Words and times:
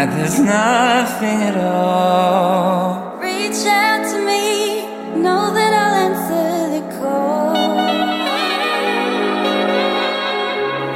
like 0.00 0.16
there's 0.16 0.40
nothing 0.40 1.38
at 1.50 1.56
all. 1.58 3.18
Reach 3.18 3.66
out 3.66 4.02
to 4.12 4.18
me, 4.30 4.86
know 5.24 5.52
that 5.56 5.72
I'll 5.82 5.96
answer 6.08 6.48
the 6.76 6.82
call. 6.98 7.56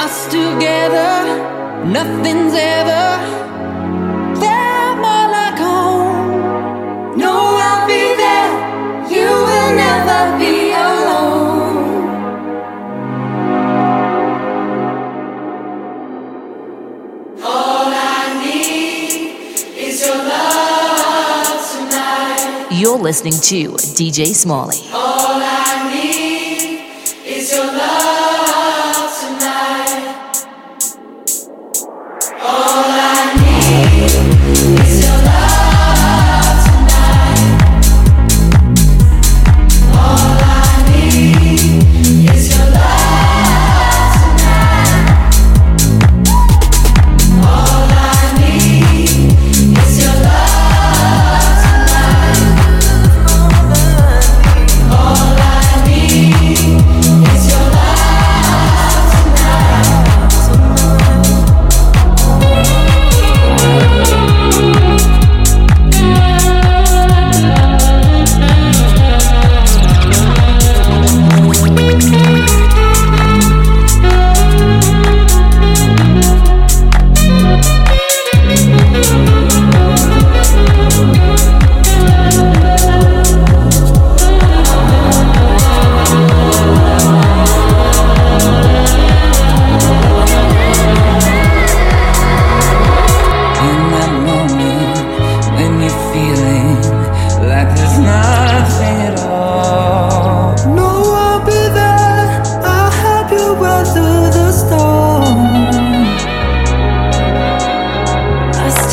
Us 0.05 0.17
together, 0.39 1.17
nothing's 1.97 2.55
ever. 2.55 3.14
listening 23.05 23.35
to 23.35 23.77
DJ 23.95 24.33
Smallie. 24.33 25.04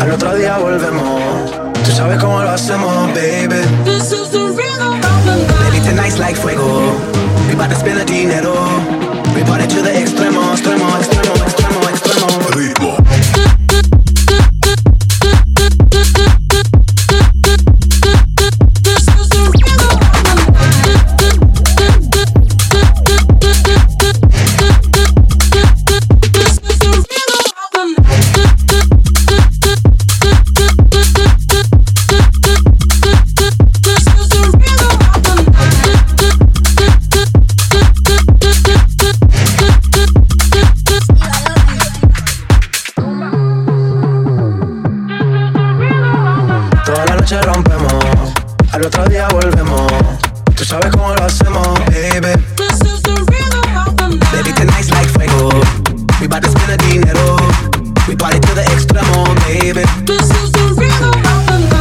al 0.00 0.10
otro 0.10 0.34
día 0.34 0.58
volvemos. 0.58 1.52
Tú 1.84 1.90
sabes 1.92 2.18
cómo 2.18 2.42
lo 2.42 2.50
hacemos, 2.50 3.08
baby. 3.14 3.60
This 3.84 4.12
is 4.12 4.30
the 4.30 4.38
rhythm 4.38 5.00
of 5.00 6.18
like 6.18 6.36
fuego. 6.36 6.96
Dinero. 8.06 8.69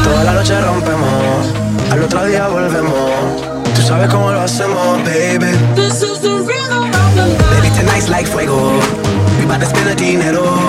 Toda 0.04 0.24
la 0.24 0.34
noche 0.34 0.60
rompemos, 0.62 1.48
al 1.92 2.04
otro 2.04 2.26
día 2.26 2.48
volvemos. 2.48 3.42
Tú 3.76 3.82
sabes 3.82 4.08
cómo 4.10 4.32
lo 4.32 4.42
hacemos, 4.42 5.04
baby. 5.04 5.52
This 5.76 6.04
is 6.04 6.20
the 6.22 6.30
rhythm 6.30 6.84
of 6.84 7.16
the 7.16 7.26
night. 7.26 7.62
Baby, 7.62 7.70
tonight's 7.76 8.10
like 8.10 8.28
fuego. 8.28 8.72
We 9.40 9.46
bout 9.48 9.60
to 9.62 9.66
spend 9.66 9.88
the 9.88 9.96
dinero. 9.96 10.69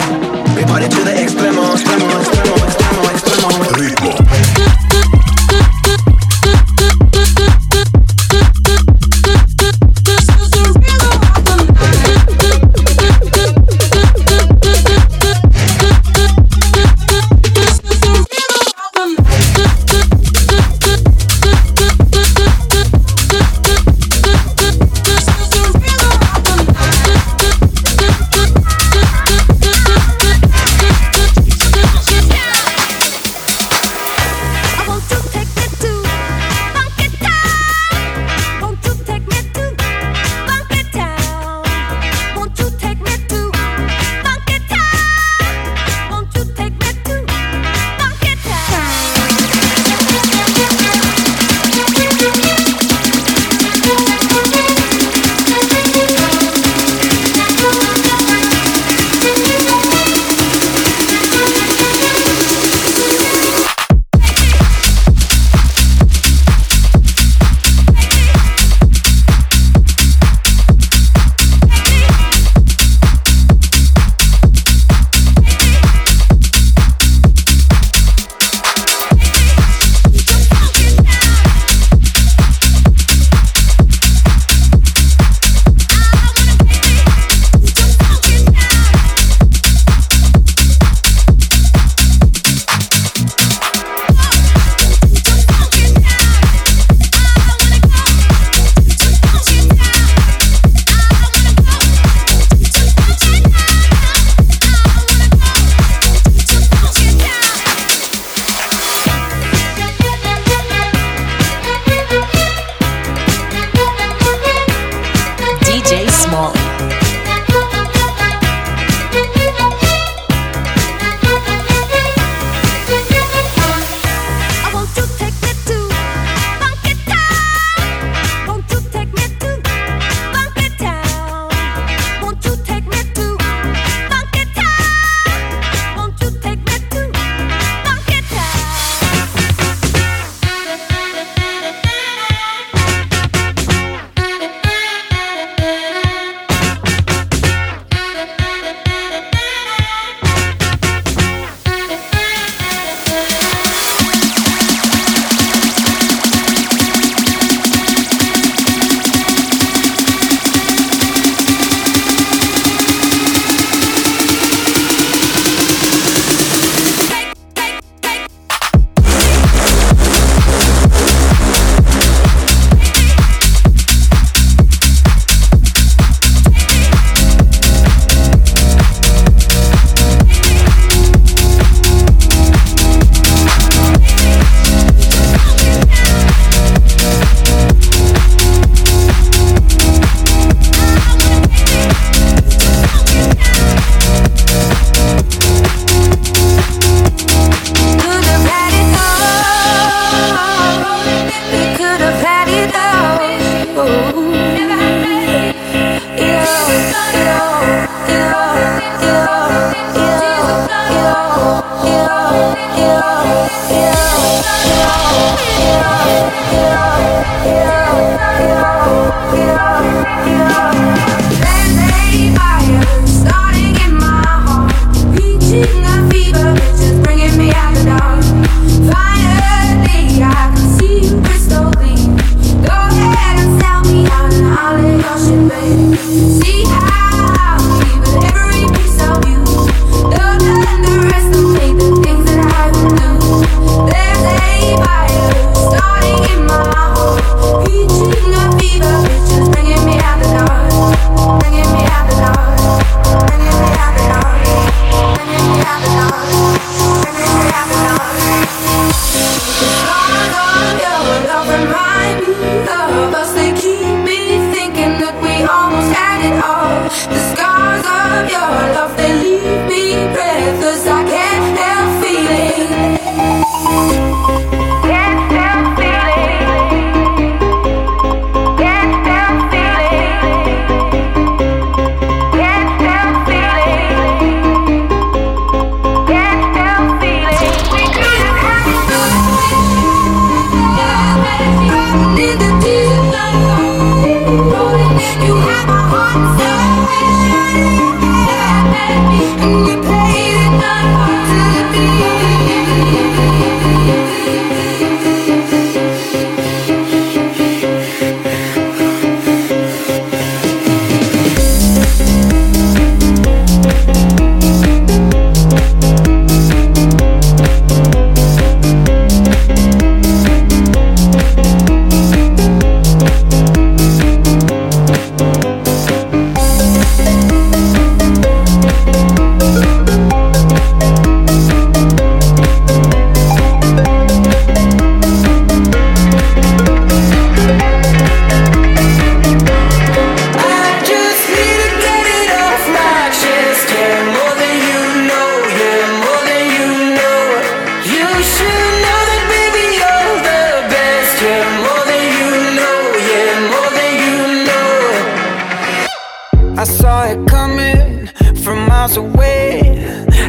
saw 357.00 357.12
it 357.12 357.26
coming 357.28 358.06
from 358.42 358.68
miles 358.68 358.96
away. 358.96 359.60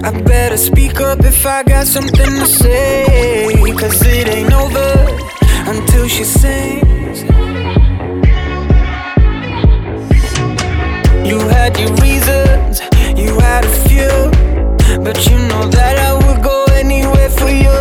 I 0.03 0.11
better 0.21 0.57
speak 0.57 0.99
up 1.01 1.19
if 1.23 1.45
I 1.45 1.63
got 1.63 1.87
something 1.87 2.33
to 2.41 2.45
say. 2.45 3.47
Cause 3.79 4.01
it 4.05 4.27
ain't 4.27 4.53
over 4.53 4.93
until 5.71 6.07
she 6.07 6.23
sings. 6.23 7.23
You 11.29 11.39
had 11.55 11.71
your 11.79 11.93
reasons, 12.05 12.81
you 13.21 13.39
had 13.39 13.63
a 13.65 13.73
few. 13.87 14.15
But 15.05 15.17
you 15.27 15.37
know 15.49 15.63
that 15.77 15.95
I 16.09 16.11
would 16.21 16.43
go 16.43 16.65
anywhere 16.73 17.29
for 17.29 17.49
you. 17.49 17.80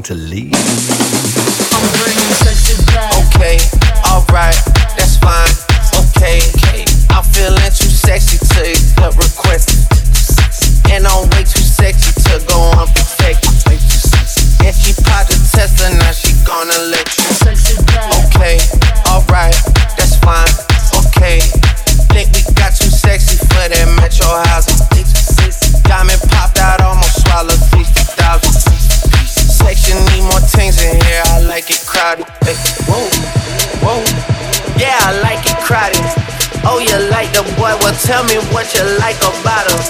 To 0.00 0.14
leave. 0.14 0.54
Okay, 3.28 3.58
alright, 4.08 4.56
that's 4.96 5.18
fine. 5.18 5.52
Okay, 6.16 6.40
I'm 7.10 7.24
feeling 7.24 7.60
too 7.76 7.90
sexy 7.90 8.38
to 8.38 8.70
accept 8.70 9.16
requests. 9.16 10.80
And 10.90 11.04
I'm 11.06 11.31
tell 38.02 38.24
me 38.24 38.36
what 38.50 38.74
you 38.74 38.82
like 38.98 39.18
about 39.22 39.70
him. 39.70 39.80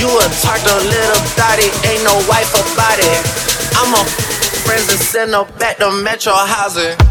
You 0.00 0.08
a 0.08 0.26
tart, 0.40 0.64
a 0.64 0.76
little 0.80 1.22
thotty, 1.36 1.68
ain't 1.88 2.04
no 2.04 2.16
wife 2.28 2.50
about 2.56 2.98
it. 2.98 3.20
I'm 3.76 3.92
a 3.94 4.04
friends 4.64 4.88
and 4.88 5.00
send 5.00 5.34
her 5.34 5.44
back 5.58 5.76
to 5.78 5.90
Metro 6.02 6.32
housing. 6.32 7.09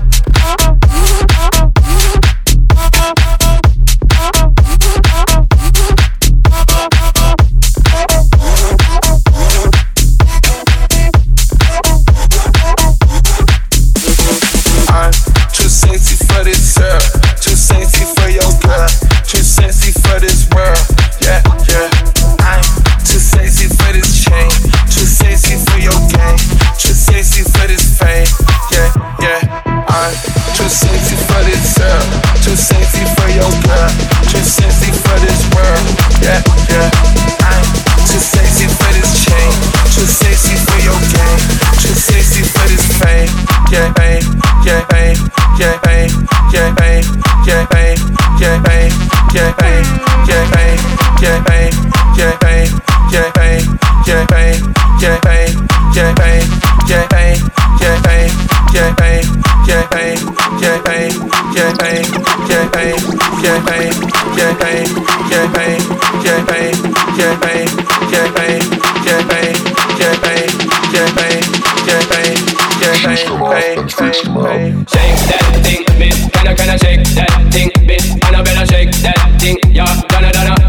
Shake 74.88 75.19
that 75.28 75.60
thing, 75.63 75.84
bitch. 75.99 76.32
Can 76.32 76.47
I 76.47 76.54
can 76.56 76.69
I 76.69 76.78
shake 76.78 77.04
that 77.15 77.52
thing, 77.52 77.69
bitch. 77.84 78.12
And 78.28 78.36
I 78.36 78.41
better 78.41 78.65
shake 78.65 78.91
that 79.04 79.39
thing, 79.39 79.58
yeah. 79.73 80.02
Donna, 80.08 80.32
Donna. 80.32 80.69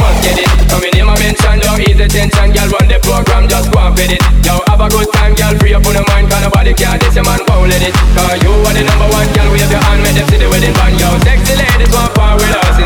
must 0.00 0.20
get 0.24 0.38
it 0.40 0.56
Coming 0.66 0.92
in 0.98 1.06
my 1.06 1.16
mention, 1.22 1.56
no 1.62 1.78
ease 1.78 1.96
attention, 1.96 2.52
girl. 2.52 2.68
Run 2.68 2.86
the 2.90 2.98
program, 3.00 3.48
just 3.48 3.70
go 3.72 3.80
and 3.80 3.94
fit 3.96 4.12
it. 4.18 4.20
Yo, 4.44 4.60
have 4.66 4.82
a 4.82 4.88
good 4.90 5.08
time, 5.14 5.32
girl. 5.32 5.54
Free 5.56 5.72
up 5.72 5.86
on 5.86 5.94
your 5.94 6.06
mind, 6.10 6.28
cause 6.28 6.42
nobody 6.42 6.74
care. 6.74 6.98
This 6.98 7.14
your 7.14 7.24
man 7.24 7.40
won't 7.48 7.70
let 7.70 7.80
it. 7.80 7.94
Cause 8.12 8.36
you 8.42 8.52
are 8.52 8.74
the 8.74 8.82
number 8.84 9.08
one, 9.08 9.28
girl. 9.32 9.48
Wave 9.54 9.70
your 9.70 9.80
hand, 9.80 10.02
make 10.02 10.18
them 10.18 10.26
see 10.28 10.36
the 10.42 10.48
wedding 10.50 10.74
band. 10.74 10.98
Yo, 11.00 11.08
sexy 11.24 11.54
ladies 11.56 11.92
want 11.94 12.12
part 12.12 12.36
the 12.36 12.44
with 12.44 12.60
us, 12.60 12.76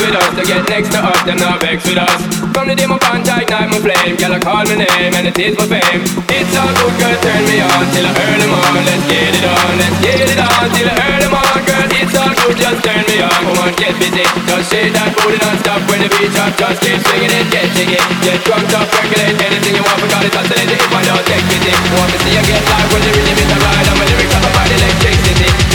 with 0.00 0.16
us. 0.16 0.32
To 0.34 0.42
get 0.42 0.64
next 0.68 0.90
to 0.96 1.00
us, 1.04 1.20
them 1.28 1.36
not 1.36 1.60
vex 1.60 1.84
with 1.84 2.00
us. 2.00 2.20
From 2.56 2.66
the 2.68 2.74
day 2.74 2.88
my 2.88 2.98
contact, 2.98 3.52
night 3.52 3.68
my 3.68 3.78
flame, 3.84 4.16
girl. 4.16 4.32
I 4.32 4.40
call 4.40 4.64
my 4.64 4.76
name 4.80 5.12
and 5.12 5.28
it 5.28 5.36
is 5.36 5.54
my 5.60 5.68
fame. 5.68 6.00
It's 6.32 6.52
all 6.56 6.72
good, 6.72 6.94
girl. 6.96 7.16
Turn 7.20 7.42
me 7.44 7.60
on 7.60 7.84
till 7.92 8.08
I 8.08 8.12
earn 8.16 8.38
them 8.40 8.52
on. 8.56 8.80
Let's 8.80 9.04
get 9.06 9.36
it 9.36 9.44
on, 9.44 9.72
let's 9.76 9.98
get 10.00 10.24
it 10.24 10.40
on 10.40 10.66
till 10.72 10.88
I 10.88 10.94
earn 11.04 11.20
them 11.20 11.34
on, 11.36 11.60
girl. 11.68 11.86
It's 12.00 12.16
all 12.16 12.32
good, 12.32 12.56
just 12.56 12.80
turn 12.80 13.04
me 13.04 13.16
on. 13.20 13.40
Come 13.44 13.60
on, 13.60 13.72
get 13.76 13.94
busy. 14.00 14.24
Just 14.50 14.66
shake 14.72 14.92
that 14.92 15.14
booty 15.16 15.38
non-stop 15.40 15.80
when 15.88 16.04
the 16.04 16.08
beat 16.16 16.28
drop 16.36 16.52
Just 16.58 16.82
keep 16.82 16.98
swinging 17.06 17.32
it, 17.32 17.46
get 17.48 17.64
jiggy 17.72 17.96
Get 18.20 18.44
drunk, 18.44 18.68
up, 18.76 18.84
percolate 18.92 19.38
Anything 19.40 19.78
you 19.78 19.84
want, 19.86 19.96
forgot 20.02 20.26
it, 20.26 20.34
oscillate 20.36 20.68
If 20.68 20.90
I 20.90 21.00
don't 21.06 21.24
take 21.24 21.44
pity 21.48 21.72
Want 21.96 22.10
to 22.12 22.18
see 22.20 22.34
you 22.34 22.44
get 22.44 22.60
live 22.66 22.88
when 22.92 23.00
the 23.00 23.10
rhythm 23.14 23.38
is 23.40 23.48
a 23.48 23.58
ride 23.62 23.86
And 23.88 23.96
my 23.96 24.04
lyrics 24.10 24.34
up 24.34 24.44
about 24.44 24.68
electricity 24.68 25.69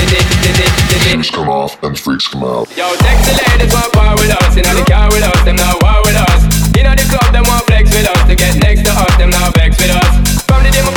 Things 1.03 1.29
come 1.29 1.49
off 1.49 1.81
and 1.83 1.97
freaks 1.97 2.27
come 2.27 2.43
out. 2.43 2.69
Yo, 2.75 2.87
sexy 2.95 3.33
ladies 3.51 3.73
want 3.73 3.91
power 3.93 4.15
with 4.15 4.31
us. 4.31 4.55
Inna 4.57 4.73
the 4.73 4.85
car 4.87 5.07
with 5.11 5.23
us, 5.23 5.39
them 5.43 5.55
not 5.55 5.81
war 5.83 5.99
with 6.03 6.15
us. 6.15 6.41
Inna 6.77 6.95
the 6.95 7.05
club, 7.07 7.31
them 7.31 7.43
want 7.47 7.65
flex 7.67 7.91
with 7.91 8.07
us. 8.07 8.27
To 8.27 8.35
get 8.35 8.55
next 8.63 8.83
to 8.85 8.91
us, 8.91 9.15
them 9.17 9.29
not 9.29 9.53
vex 9.55 9.77
with 9.77 9.91
us. 9.91 10.43
From 10.47 10.63
the 10.63 10.71
day 10.71 10.94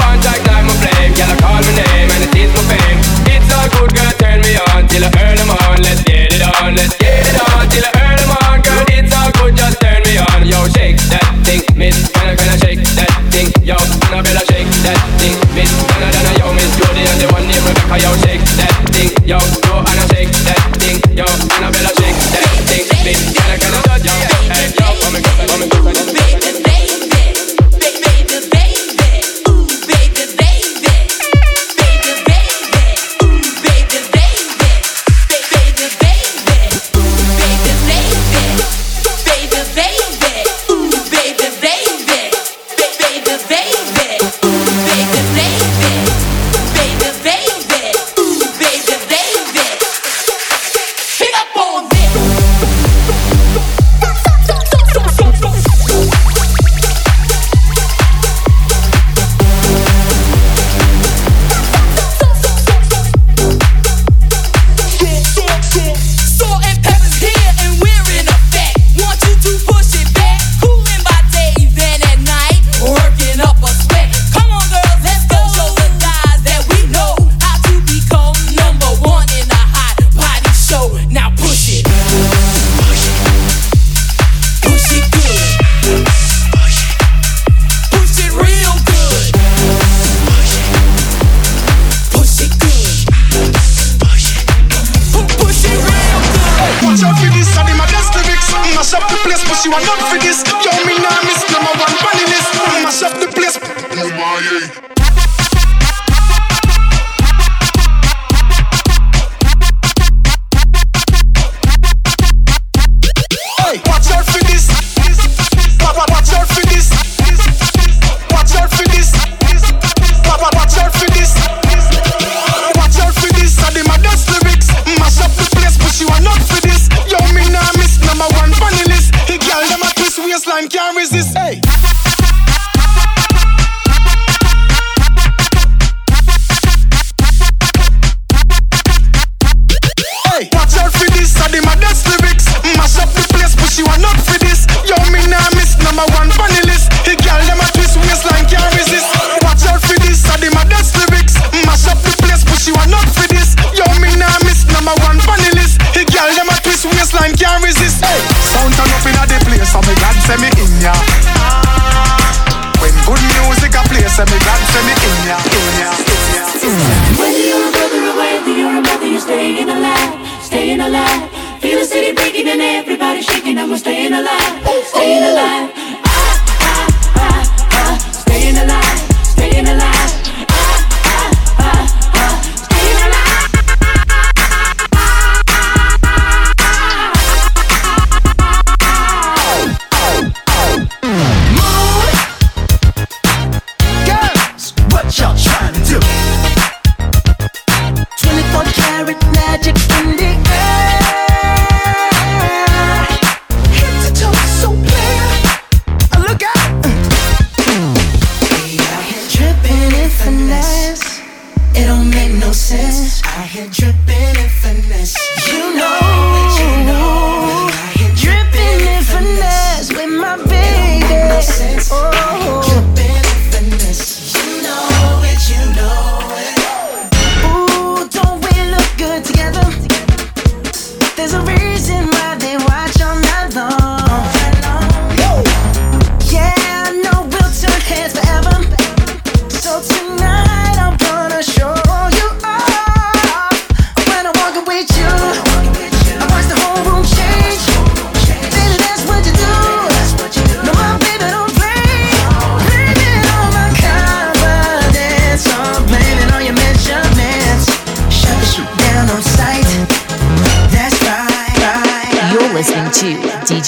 It 211.79 211.87
don't 211.87 212.11
make 212.11 212.33
no 212.35 212.51
sense. 212.51 213.23
I 213.23 213.43
hear 213.47 213.69
dripping 213.71 214.37
and 214.43 214.51
finesse. 214.51 215.17
You 215.47 215.77
know. 215.77 216.18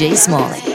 Jay 0.01 0.17
Smallie. 0.17 0.70